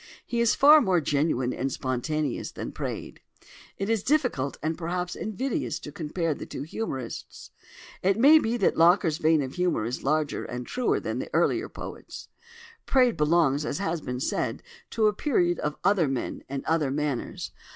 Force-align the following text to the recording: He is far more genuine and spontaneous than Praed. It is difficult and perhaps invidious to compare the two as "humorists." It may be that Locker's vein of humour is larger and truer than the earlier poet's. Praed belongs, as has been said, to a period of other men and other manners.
He 0.25 0.41
is 0.41 0.55
far 0.55 0.81
more 0.81 0.99
genuine 0.99 1.53
and 1.53 1.71
spontaneous 1.71 2.49
than 2.53 2.71
Praed. 2.71 3.19
It 3.77 3.87
is 3.87 4.01
difficult 4.01 4.57
and 4.63 4.75
perhaps 4.75 5.15
invidious 5.15 5.77
to 5.77 5.91
compare 5.91 6.33
the 6.33 6.47
two 6.47 6.63
as 6.63 6.71
"humorists." 6.71 7.51
It 8.01 8.17
may 8.17 8.39
be 8.39 8.57
that 8.57 8.75
Locker's 8.79 9.19
vein 9.19 9.43
of 9.43 9.53
humour 9.53 9.85
is 9.85 10.03
larger 10.03 10.43
and 10.43 10.65
truer 10.65 10.99
than 10.99 11.19
the 11.19 11.29
earlier 11.35 11.69
poet's. 11.69 12.29
Praed 12.87 13.15
belongs, 13.15 13.63
as 13.63 13.77
has 13.77 14.01
been 14.01 14.19
said, 14.19 14.63
to 14.89 15.05
a 15.05 15.13
period 15.13 15.59
of 15.59 15.75
other 15.83 16.07
men 16.07 16.43
and 16.49 16.65
other 16.65 16.89
manners. 16.89 17.51